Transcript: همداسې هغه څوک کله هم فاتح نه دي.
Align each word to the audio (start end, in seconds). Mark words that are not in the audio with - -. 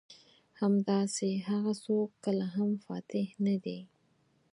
همداسې 0.61 1.29
هغه 1.47 1.73
څوک 1.83 2.09
کله 2.25 2.45
هم 2.55 2.69
فاتح 2.85 3.27
نه 3.45 3.55
دي. 3.63 3.79